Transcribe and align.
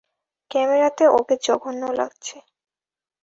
ক্যামেরাতে 0.51 1.03
ওকে 1.17 1.35
জঘন্য 1.45 1.83
লাগছে। 1.91 2.35